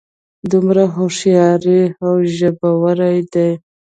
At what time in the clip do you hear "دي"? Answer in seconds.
3.33-3.49